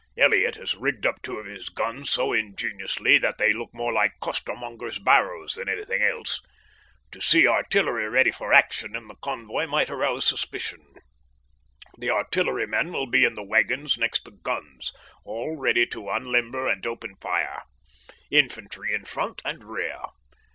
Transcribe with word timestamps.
Elliott 0.17 0.55
has 0.55 0.73
rigged 0.73 1.05
up 1.05 1.21
two 1.21 1.37
of 1.37 1.45
his 1.45 1.69
guns 1.69 2.09
so 2.09 2.33
ingeniously 2.33 3.19
that 3.19 3.37
they 3.37 3.53
look 3.53 3.69
more 3.71 3.93
like 3.93 4.19
costermongers' 4.19 4.97
barrows 4.97 5.53
than 5.53 5.69
anything 5.69 6.01
else. 6.01 6.41
To 7.11 7.21
see 7.21 7.47
artillery 7.47 8.09
ready 8.09 8.31
for 8.31 8.51
action 8.51 8.95
in 8.95 9.07
the 9.07 9.13
convoy 9.21 9.67
might 9.67 9.91
arouse 9.91 10.25
suspicion. 10.25 10.83
The 11.99 12.09
artillerymen 12.09 12.91
will 12.91 13.05
be 13.05 13.25
in 13.25 13.35
the 13.35 13.43
waggons 13.45 13.95
next 13.95 14.25
the 14.25 14.31
guns, 14.31 14.91
all 15.23 15.55
ready 15.55 15.85
to 15.85 16.09
unlimber 16.09 16.67
and 16.67 16.83
open 16.87 17.17
fire. 17.21 17.61
Infantry 18.31 18.95
in 18.95 19.05
front 19.05 19.39
and 19.45 19.63
rear. 19.63 20.01